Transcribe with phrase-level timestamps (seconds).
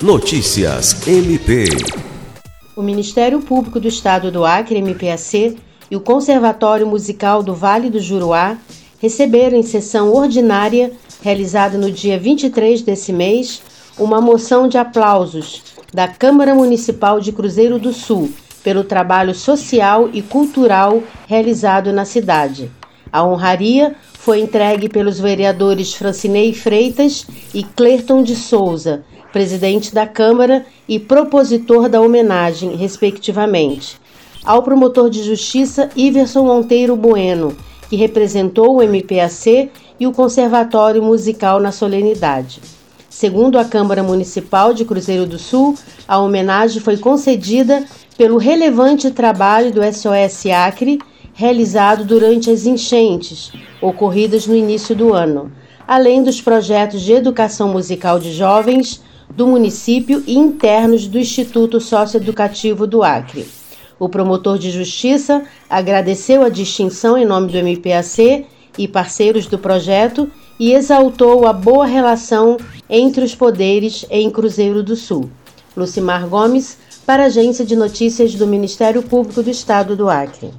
[0.00, 1.64] Notícias MP.
[2.76, 5.58] O Ministério Público do Estado do Acre, MPAC,
[5.90, 8.56] e o Conservatório Musical do Vale do Juruá
[9.00, 13.60] receberam em sessão ordinária, realizada no dia 23 desse mês,
[13.98, 18.30] uma moção de aplausos da Câmara Municipal de Cruzeiro do Sul
[18.62, 22.70] pelo trabalho social e cultural realizado na cidade.
[23.12, 29.02] A honraria foi entregue pelos vereadores Francinei Freitas e Clerton de Souza,
[29.32, 33.98] presidente da Câmara e propositor da homenagem, respectivamente,
[34.44, 37.56] ao promotor de justiça Iverson Monteiro Bueno,
[37.88, 42.60] que representou o MPAC e o Conservatório Musical na solenidade.
[43.08, 47.84] Segundo a Câmara Municipal de Cruzeiro do Sul, a homenagem foi concedida
[48.16, 51.00] pelo relevante trabalho do SOS Acre
[51.34, 55.52] realizado durante as enchentes ocorridas no início do ano,
[55.86, 59.00] além dos projetos de educação musical de jovens
[59.30, 63.46] do município e internos do Instituto Socioeducativo do Acre.
[63.98, 70.30] O promotor de justiça agradeceu a distinção em nome do MPAC e parceiros do projeto
[70.58, 72.56] e exaltou a boa relação
[72.88, 75.30] entre os poderes em Cruzeiro do Sul.
[75.76, 80.50] Lucimar Gomes, para a Agência de Notícias do Ministério Público do Estado do Acre.